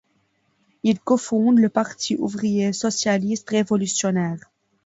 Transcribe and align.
Il 0.81 0.99
cofonde 0.99 1.59
le 1.59 1.69
Parti 1.69 2.15
ouvrier 2.17 2.73
socialiste 2.73 3.47
révolutionnaire. 3.51 4.49